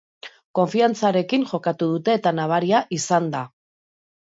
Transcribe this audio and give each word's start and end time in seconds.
Konfiantzarekin 0.59 1.43
jokatu 1.51 1.91
dute 1.93 2.17
eta 2.21 2.33
nabaria 2.41 2.83
izan 3.01 3.31
da. 3.39 3.47